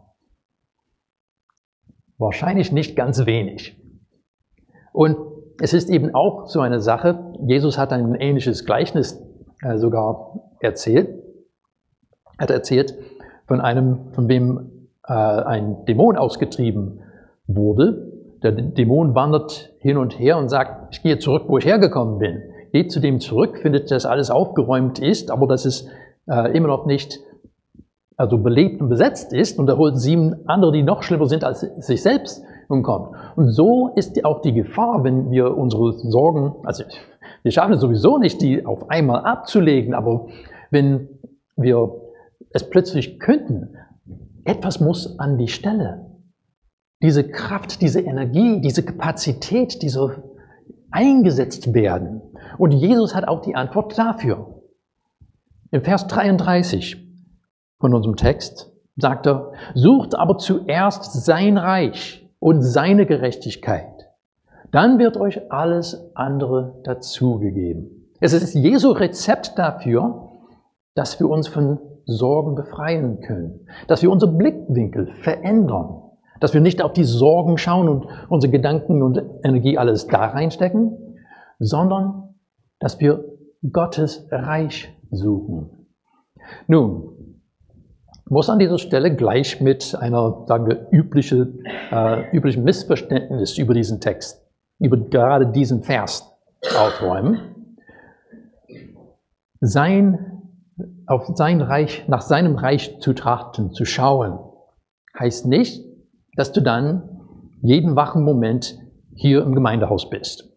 Wahrscheinlich 2.18 2.72
nicht 2.72 2.94
ganz 2.96 3.24
wenig. 3.24 3.80
Und 4.92 5.16
es 5.60 5.72
ist 5.72 5.88
eben 5.88 6.14
auch 6.14 6.46
so 6.46 6.60
eine 6.60 6.80
Sache, 6.80 7.32
Jesus 7.46 7.78
hat 7.78 7.92
ein 7.92 8.14
ähnliches 8.14 8.66
Gleichnis 8.66 9.18
äh, 9.62 9.78
sogar 9.78 10.52
erzählt. 10.60 11.08
Er 12.36 12.42
hat 12.42 12.50
erzählt 12.50 12.94
von 13.46 13.60
einem, 13.60 14.12
von 14.12 14.28
wem 14.28 14.79
ein 15.14 15.84
Dämon 15.86 16.16
ausgetrieben 16.16 17.00
wurde. 17.46 18.12
Der 18.42 18.52
Dämon 18.52 19.14
wandert 19.14 19.72
hin 19.78 19.96
und 19.96 20.18
her 20.18 20.38
und 20.38 20.48
sagt, 20.48 20.94
ich 20.94 21.02
gehe 21.02 21.18
zurück, 21.18 21.44
wo 21.48 21.58
ich 21.58 21.66
hergekommen 21.66 22.18
bin. 22.18 22.42
Geht 22.72 22.92
zu 22.92 23.00
dem 23.00 23.20
zurück, 23.20 23.58
findet, 23.58 23.90
dass 23.90 24.06
alles 24.06 24.30
aufgeräumt 24.30 24.98
ist, 24.98 25.30
aber 25.30 25.46
dass 25.46 25.64
es 25.64 25.88
äh, 26.28 26.56
immer 26.56 26.68
noch 26.68 26.86
nicht 26.86 27.18
also 28.16 28.38
belebt 28.38 28.80
und 28.80 28.88
besetzt 28.88 29.32
ist 29.32 29.58
und 29.58 29.68
er 29.68 29.78
holt 29.78 29.98
sieben 29.98 30.46
andere, 30.46 30.72
die 30.72 30.82
noch 30.82 31.02
schlimmer 31.02 31.26
sind 31.26 31.42
als 31.42 31.60
sich 31.60 32.02
selbst 32.02 32.42
und 32.68 32.82
kommt. 32.82 33.16
Und 33.34 33.48
so 33.50 33.92
ist 33.96 34.24
auch 34.24 34.42
die 34.42 34.52
Gefahr, 34.52 35.02
wenn 35.04 35.30
wir 35.30 35.56
unsere 35.56 35.92
Sorgen, 35.92 36.54
also 36.64 36.84
wir 37.42 37.50
schaffen 37.50 37.72
es 37.72 37.80
sowieso 37.80 38.18
nicht, 38.18 38.42
die 38.42 38.66
auf 38.66 38.90
einmal 38.90 39.24
abzulegen, 39.24 39.94
aber 39.94 40.26
wenn 40.70 41.08
wir 41.56 41.94
es 42.52 42.68
plötzlich 42.68 43.18
könnten, 43.18 43.74
etwas 44.44 44.80
muss 44.80 45.18
an 45.18 45.38
die 45.38 45.48
Stelle. 45.48 46.06
Diese 47.02 47.28
Kraft, 47.28 47.80
diese 47.80 48.00
Energie, 48.00 48.60
diese 48.60 48.82
Kapazität, 48.82 49.82
diese 49.82 50.22
eingesetzt 50.90 51.72
werden. 51.72 52.20
Und 52.58 52.72
Jesus 52.72 53.14
hat 53.14 53.26
auch 53.26 53.40
die 53.40 53.54
Antwort 53.54 53.96
dafür. 53.96 54.62
In 55.70 55.82
Vers 55.82 56.06
33 56.08 56.96
von 57.78 57.94
unserem 57.94 58.16
Text 58.16 58.72
sagt 58.96 59.26
er, 59.26 59.52
sucht 59.74 60.14
aber 60.14 60.36
zuerst 60.38 61.24
sein 61.24 61.56
Reich 61.56 62.28
und 62.38 62.62
seine 62.62 63.06
Gerechtigkeit. 63.06 64.08
Dann 64.72 64.98
wird 64.98 65.16
euch 65.16 65.50
alles 65.50 66.14
andere 66.14 66.80
dazugegeben. 66.84 68.10
Es 68.20 68.32
ist 68.32 68.54
Jesu 68.54 68.90
Rezept 68.90 69.58
dafür, 69.58 70.32
dass 70.94 71.18
wir 71.18 71.28
uns 71.28 71.48
von 71.48 71.78
Sorgen 72.06 72.54
befreien 72.54 73.20
können, 73.20 73.66
dass 73.88 74.02
wir 74.02 74.10
unseren 74.10 74.36
Blickwinkel 74.38 75.12
verändern, 75.22 76.02
dass 76.40 76.54
wir 76.54 76.60
nicht 76.60 76.82
auf 76.82 76.92
die 76.92 77.04
Sorgen 77.04 77.58
schauen 77.58 77.88
und 77.88 78.06
unsere 78.28 78.50
Gedanken 78.50 79.02
und 79.02 79.22
Energie 79.42 79.78
alles 79.78 80.06
da 80.06 80.26
reinstecken, 80.26 80.96
sondern 81.58 82.34
dass 82.78 82.98
wir 83.00 83.24
Gottes 83.72 84.26
Reich 84.30 84.96
suchen. 85.10 85.86
Nun, 86.66 87.10
muss 88.30 88.48
an 88.48 88.58
dieser 88.58 88.78
Stelle 88.78 89.14
gleich 89.14 89.60
mit 89.60 89.94
einer, 89.98 90.44
sagen 90.46 90.66
wir, 90.66 90.86
übliche, 90.92 91.52
äh, 91.90 92.30
üblichen 92.34 92.62
Missverständnis 92.62 93.58
über 93.58 93.74
diesen 93.74 94.00
Text, 94.00 94.40
über 94.78 94.96
gerade 94.96 95.48
diesen 95.48 95.82
Vers 95.82 96.32
aufräumen. 96.78 97.76
Sein, 99.60 100.39
auf 101.10 101.26
sein 101.34 101.60
Reich, 101.60 102.04
nach 102.06 102.20
seinem 102.20 102.54
Reich 102.54 103.00
zu 103.00 103.14
trachten, 103.14 103.72
zu 103.72 103.84
schauen, 103.84 104.38
heißt 105.18 105.44
nicht, 105.46 105.84
dass 106.36 106.52
du 106.52 106.60
dann 106.60 107.20
jeden 107.62 107.96
wachen 107.96 108.22
Moment 108.22 108.78
hier 109.16 109.42
im 109.42 109.56
Gemeindehaus 109.56 110.08
bist. 110.08 110.48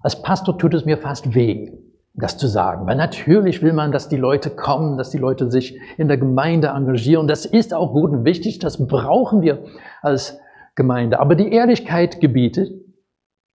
Als 0.00 0.22
Pastor 0.22 0.56
tut 0.56 0.72
es 0.72 0.86
mir 0.86 0.96
fast 0.96 1.34
weh, 1.34 1.70
das 2.14 2.38
zu 2.38 2.46
sagen. 2.46 2.86
Weil 2.86 2.96
natürlich 2.96 3.62
will 3.62 3.74
man, 3.74 3.92
dass 3.92 4.08
die 4.08 4.16
Leute 4.16 4.48
kommen, 4.48 4.96
dass 4.96 5.10
die 5.10 5.18
Leute 5.18 5.50
sich 5.50 5.78
in 5.98 6.08
der 6.08 6.16
Gemeinde 6.16 6.68
engagieren. 6.68 7.28
Das 7.28 7.44
ist 7.44 7.74
auch 7.74 7.92
gut 7.92 8.10
und 8.10 8.24
wichtig, 8.24 8.58
das 8.58 8.86
brauchen 8.86 9.42
wir 9.42 9.64
als 10.00 10.38
Gemeinde. 10.76 11.20
Aber 11.20 11.34
die 11.34 11.52
Ehrlichkeit 11.52 12.20
gebietet, 12.20 12.72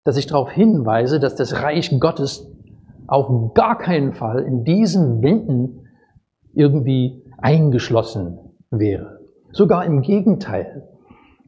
dass 0.04 0.18
ich 0.18 0.26
darauf 0.26 0.50
hinweise, 0.50 1.20
dass 1.20 1.36
das 1.36 1.62
Reich 1.62 1.98
Gottes 1.98 2.46
auf 3.06 3.54
gar 3.54 3.78
keinen 3.78 4.12
Fall 4.12 4.40
in 4.40 4.62
diesen 4.62 5.22
Wänden 5.22 5.85
irgendwie 6.56 7.22
eingeschlossen 7.38 8.38
wäre. 8.70 9.20
Sogar 9.52 9.84
im 9.84 10.02
Gegenteil. 10.02 10.88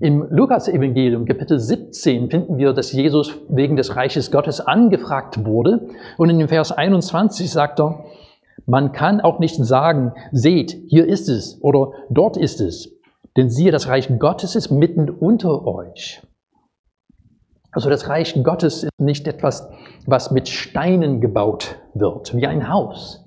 Im 0.00 0.24
Lukas-Evangelium, 0.30 1.24
Kapitel 1.24 1.58
17, 1.58 2.30
finden 2.30 2.56
wir, 2.56 2.72
dass 2.72 2.92
Jesus 2.92 3.34
wegen 3.48 3.74
des 3.74 3.96
Reiches 3.96 4.30
Gottes 4.30 4.60
angefragt 4.60 5.44
wurde. 5.44 5.88
Und 6.18 6.30
in 6.30 6.38
dem 6.38 6.48
Vers 6.48 6.70
21 6.70 7.50
sagt 7.50 7.80
er, 7.80 8.04
man 8.64 8.92
kann 8.92 9.20
auch 9.20 9.40
nicht 9.40 9.56
sagen, 9.56 10.12
seht, 10.30 10.76
hier 10.88 11.06
ist 11.06 11.28
es 11.28 11.58
oder 11.62 11.92
dort 12.10 12.36
ist 12.36 12.60
es. 12.60 12.94
Denn 13.36 13.50
siehe, 13.50 13.72
das 13.72 13.88
Reich 13.88 14.08
Gottes 14.18 14.54
ist 14.54 14.70
mitten 14.70 15.10
unter 15.10 15.66
euch. 15.66 16.22
Also 17.72 17.90
das 17.90 18.08
Reich 18.08 18.40
Gottes 18.42 18.84
ist 18.84 19.00
nicht 19.00 19.26
etwas, 19.26 19.68
was 20.06 20.30
mit 20.30 20.48
Steinen 20.48 21.20
gebaut 21.20 21.76
wird, 21.94 22.36
wie 22.36 22.46
ein 22.46 22.68
Haus, 22.68 23.24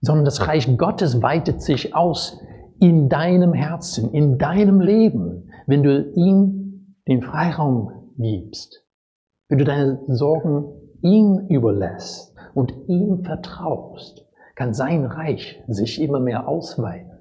sondern 0.00 0.24
das 0.24 0.46
Reich 0.46 0.76
Gottes 0.76 1.22
weitet 1.22 1.62
sich 1.62 1.94
aus 1.94 2.40
in 2.80 3.08
deinem 3.08 3.52
Herzen, 3.52 4.12
in 4.12 4.38
deinem 4.38 4.80
Leben 4.80 5.48
wenn 5.68 5.82
du 5.82 6.10
ihm 6.14 6.96
den 7.06 7.20
Freiraum 7.22 8.12
gibst, 8.16 8.84
wenn 9.48 9.58
du 9.58 9.64
deine 9.64 10.00
Sorgen 10.08 10.64
ihm 11.02 11.46
überlässt 11.48 12.34
und 12.54 12.72
ihm 12.88 13.22
vertraust, 13.22 14.26
kann 14.56 14.72
sein 14.72 15.04
Reich 15.04 15.62
sich 15.68 16.00
immer 16.00 16.20
mehr 16.20 16.48
ausweiten. 16.48 17.12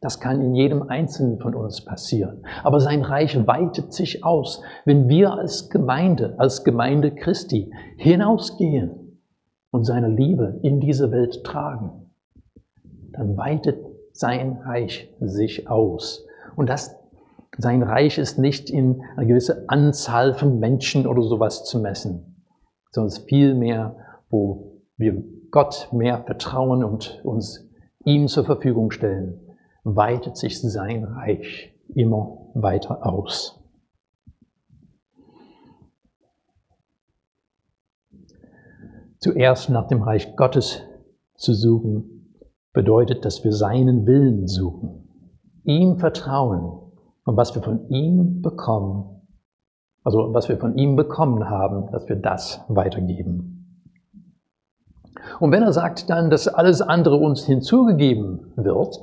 Das 0.00 0.20
kann 0.20 0.40
in 0.40 0.54
jedem 0.54 0.84
Einzelnen 0.84 1.40
von 1.40 1.56
uns 1.56 1.84
passieren. 1.84 2.44
Aber 2.62 2.78
sein 2.78 3.02
Reich 3.02 3.44
weitet 3.46 3.92
sich 3.92 4.24
aus, 4.24 4.62
wenn 4.84 5.08
wir 5.08 5.32
als 5.32 5.68
Gemeinde, 5.68 6.36
als 6.38 6.62
Gemeinde 6.62 7.12
Christi 7.12 7.72
hinausgehen 7.96 9.05
und 9.76 9.84
seine 9.84 10.08
Liebe 10.08 10.58
in 10.62 10.80
diese 10.80 11.12
Welt 11.12 11.44
tragen. 11.44 12.10
Dann 13.12 13.36
weitet 13.36 13.78
sein 14.10 14.52
Reich 14.64 15.14
sich 15.20 15.68
aus. 15.68 16.26
Und 16.56 16.70
das 16.70 16.96
sein 17.58 17.82
Reich 17.82 18.16
ist 18.16 18.38
nicht 18.38 18.70
in 18.70 19.02
eine 19.16 19.26
gewisse 19.26 19.68
Anzahl 19.68 20.32
von 20.32 20.58
Menschen 20.60 21.06
oder 21.06 21.22
sowas 21.22 21.64
zu 21.64 21.78
messen, 21.78 22.42
sondern 22.90 23.22
vielmehr, 23.28 23.96
wo 24.30 24.80
wir 24.96 25.22
Gott 25.50 25.90
mehr 25.92 26.22
vertrauen 26.24 26.82
und 26.82 27.20
uns 27.22 27.68
ihm 28.06 28.28
zur 28.28 28.46
Verfügung 28.46 28.90
stellen, 28.90 29.40
weitet 29.84 30.38
sich 30.38 30.58
sein 30.58 31.04
Reich 31.04 31.74
immer 31.94 32.48
weiter 32.54 33.04
aus. 33.06 33.62
Zuerst 39.18 39.70
nach 39.70 39.88
dem 39.88 40.02
Reich 40.02 40.36
Gottes 40.36 40.82
zu 41.34 41.54
suchen, 41.54 42.16
bedeutet, 42.72 43.24
dass 43.24 43.42
wir 43.42 43.52
seinen 43.52 44.06
Willen 44.06 44.46
suchen, 44.46 45.08
ihm 45.64 45.98
vertrauen 45.98 46.92
und 47.24 47.36
was 47.36 47.54
wir 47.54 47.62
von 47.62 47.88
ihm 47.88 48.42
bekommen, 48.42 49.22
also 50.04 50.34
was 50.34 50.48
wir 50.48 50.58
von 50.58 50.76
ihm 50.76 50.94
bekommen 50.94 51.48
haben, 51.48 51.90
dass 51.90 52.08
wir 52.08 52.16
das 52.16 52.60
weitergeben. 52.68 53.56
Und 55.40 55.52
wenn 55.52 55.62
er 55.62 55.72
sagt 55.72 56.10
dann, 56.10 56.30
dass 56.30 56.48
alles 56.48 56.82
andere 56.82 57.16
uns 57.16 57.44
hinzugegeben 57.44 58.52
wird, 58.56 59.00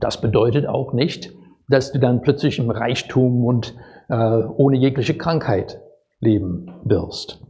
das 0.00 0.20
bedeutet 0.20 0.66
auch 0.66 0.92
nicht, 0.92 1.32
dass 1.68 1.92
du 1.92 2.00
dann 2.00 2.20
plötzlich 2.22 2.58
im 2.58 2.70
Reichtum 2.70 3.44
und 3.44 3.74
äh, 4.08 4.14
ohne 4.14 4.76
jegliche 4.76 5.16
Krankheit 5.16 5.80
leben 6.18 6.72
wirst. 6.84 7.40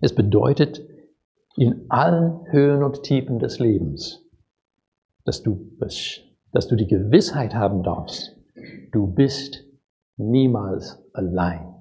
Es 0.00 0.14
bedeutet 0.14 0.86
in 1.56 1.86
allen 1.88 2.40
Höhen 2.50 2.82
und 2.82 3.02
Tiefen 3.02 3.38
des 3.38 3.58
Lebens, 3.58 4.24
dass 5.24 5.42
du, 5.42 5.72
dass 6.52 6.68
du 6.68 6.76
die 6.76 6.86
Gewissheit 6.86 7.54
haben 7.54 7.82
darfst, 7.82 8.38
Du 8.90 9.06
bist 9.06 9.64
niemals 10.16 10.98
allein. 11.12 11.74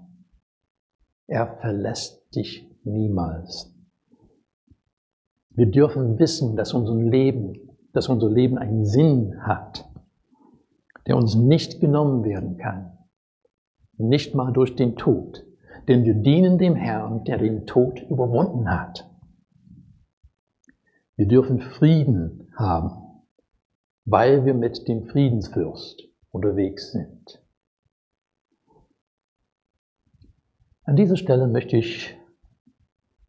Er 1.26 1.58
verlässt 1.58 2.36
dich 2.36 2.70
niemals. 2.84 3.74
Wir 5.50 5.66
dürfen 5.68 6.20
wissen, 6.20 6.56
dass 6.56 6.74
unser 6.74 6.96
Leben, 6.96 7.54
dass 7.94 8.10
unser 8.10 8.30
Leben 8.30 8.58
einen 8.58 8.86
Sinn 8.86 9.42
hat. 9.42 9.86
der 11.08 11.16
uns 11.16 11.36
nicht 11.36 11.80
genommen 11.80 12.26
werden 12.26 12.58
kann, 12.58 12.98
nicht 13.98 14.36
mal 14.36 14.52
durch 14.52 14.76
den 14.76 14.98
Tod, 14.98 15.47
denn 15.88 16.04
wir 16.04 16.16
dienen 16.16 16.58
dem 16.58 16.76
Herrn, 16.76 17.24
der 17.24 17.38
den 17.38 17.66
Tod 17.66 18.02
überwunden 18.02 18.70
hat. 18.70 19.10
Wir 21.16 21.28
dürfen 21.28 21.60
Frieden 21.60 22.52
haben, 22.56 23.24
weil 24.06 24.46
wir 24.46 24.54
mit 24.54 24.88
dem 24.88 25.06
Friedensfürst 25.08 26.04
unterwegs 26.32 26.92
sind. 26.92 27.42
An 30.84 30.96
dieser 30.96 31.18
Stelle 31.18 31.48
möchte 31.48 31.78
ich 31.78 32.18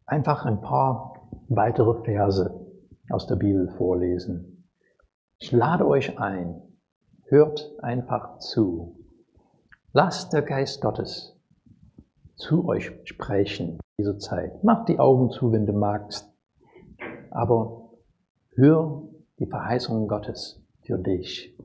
einfach 0.05 0.45
ein 0.45 0.61
paar 0.61 1.29
weitere 1.47 2.03
Verse 2.03 2.67
aus 3.09 3.27
der 3.27 3.35
Bibel 3.35 3.69
vorlesen. 3.77 4.69
Ich 5.39 5.51
lade 5.51 5.87
euch 5.87 6.19
ein, 6.19 6.61
hört 7.25 7.71
einfach 7.81 8.39
zu. 8.39 8.97
Lasst 9.93 10.33
der 10.33 10.41
Geist 10.41 10.81
Gottes 10.81 11.38
zu 12.39 12.67
euch 12.67 12.91
sprechen 13.03 13.73
in 13.73 13.79
dieser 13.99 14.17
Zeit. 14.17 14.63
Mach 14.63 14.85
die 14.85 14.97
Augen 14.97 15.29
zu, 15.29 15.51
wenn 15.51 15.65
du 15.65 15.73
magst, 15.73 16.33
aber 17.29 17.91
hör 18.55 19.03
die 19.37 19.45
Verheißungen 19.45 20.07
Gottes 20.07 20.61
für 20.81 20.97
dich. 20.97 21.55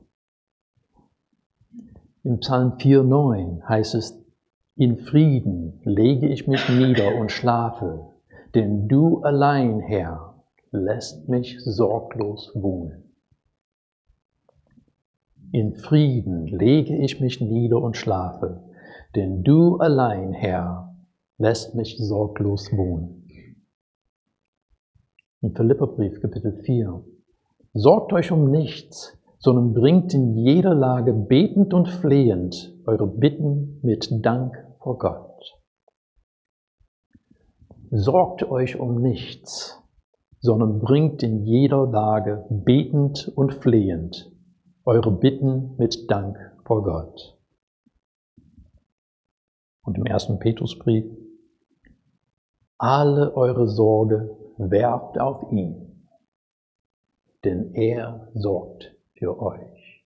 Im 2.23 2.39
Psalm 2.39 2.73
4,9 2.73 3.67
heißt 3.67 3.95
es, 3.95 4.21
in 4.75 4.97
Frieden 4.97 5.79
lege 5.83 6.27
ich 6.27 6.47
mich 6.47 6.67
nieder 6.69 7.15
und 7.15 7.31
schlafe, 7.31 8.11
denn 8.53 8.87
du 8.87 9.19
allein, 9.21 9.79
Herr, 9.79 10.43
lässt 10.71 11.29
mich 11.29 11.57
sorglos 11.63 12.51
wohnen. 12.53 13.13
In 15.51 15.75
Frieden 15.75 16.47
lege 16.47 16.97
ich 16.97 17.21
mich 17.21 17.39
nieder 17.39 17.81
und 17.81 17.95
schlafe, 17.95 18.64
denn 19.15 19.43
du 19.43 19.77
allein, 19.77 20.33
Herr, 20.33 20.95
lässt 21.37 21.75
mich 21.75 21.97
sorglos 21.97 22.71
wohnen. 22.71 23.25
Im 25.41 25.55
Philipperbrief 25.55 26.21
Kapitel 26.21 26.61
4. 26.63 27.03
Sorgt 27.73 28.13
euch 28.13 28.31
um 28.31 28.49
nichts, 28.49 29.17
sondern 29.37 29.73
bringt 29.73 30.13
in 30.13 30.35
jeder 30.35 30.73
Lage 30.73 31.13
betend 31.13 31.73
und 31.73 31.87
flehend 31.87 32.73
eure 32.85 33.07
Bitten 33.07 33.79
mit 33.83 34.07
Dank 34.25 34.55
vor 34.79 34.97
Gott. 34.97 35.59
Sorgt 37.91 38.43
euch 38.49 38.79
um 38.79 39.01
nichts, 39.01 39.81
sondern 40.39 40.79
bringt 40.79 41.21
in 41.23 41.43
jeder 41.43 41.85
Lage 41.85 42.45
betend 42.49 43.31
und 43.35 43.53
flehend 43.53 44.31
eure 44.83 45.11
Bitten 45.11 45.75
mit 45.77 46.09
Dank 46.09 46.37
vor 46.65 46.83
Gott. 46.83 47.37
Und 49.85 49.99
im 49.99 50.05
ersten 50.07 50.39
Petrusbrief, 50.39 51.05
alle 52.77 53.35
eure 53.35 53.67
Sorge 53.67 54.35
werft 54.57 55.19
auf 55.19 55.51
ihn, 55.51 56.09
denn 57.43 57.73
er 57.75 58.31
sorgt 58.33 58.95
für 59.13 59.39
euch. 59.39 60.03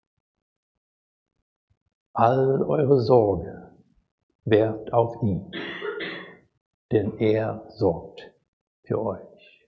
All 2.12 2.62
eure 2.63 3.00
Sorge 3.00 3.72
werft 4.44 4.92
auf 4.92 5.24
ihn, 5.24 5.50
denn 6.92 7.18
er 7.18 7.65
sorgt 7.70 8.34
für 8.84 9.02
euch. 9.02 9.68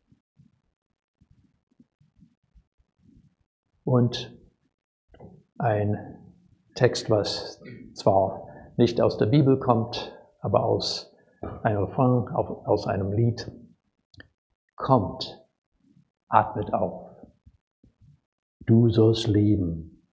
Und 3.86 4.38
ein 5.58 6.34
Text, 6.76 7.10
was 7.10 7.62
zwar 7.94 8.51
nicht 8.82 9.00
aus 9.00 9.18
der 9.18 9.28
Bibel 9.28 9.60
kommt, 9.60 10.12
aber 10.40 10.66
aus 10.66 11.16
einem 11.62 11.84
Refrain, 11.84 12.28
aus 12.30 12.88
einem 12.88 13.14
Lied. 13.14 13.52
Kommt, 14.76 15.40
atmet 16.28 16.74
auf. 16.74 17.12
Du 18.66 18.90
sollst 18.90 19.28
leben. 19.28 20.04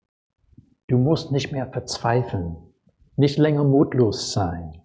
Du 0.86 0.98
musst 0.98 1.32
nicht 1.32 1.50
mehr 1.50 1.66
verzweifeln, 1.72 2.56
nicht 3.16 3.38
länger 3.38 3.64
mutlos 3.64 4.32
sein. 4.32 4.82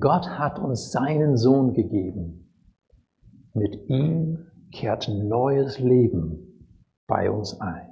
Gott 0.00 0.26
hat 0.30 0.58
uns 0.58 0.90
seinen 0.90 1.36
Sohn 1.36 1.74
gegeben. 1.74 2.50
Mit 3.52 3.90
ihm 3.90 4.46
kehrt 4.70 5.06
neues 5.08 5.78
Leben 5.78 6.66
bei 7.06 7.30
uns 7.30 7.60
ein. 7.60 7.90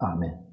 Amen. 0.00 0.51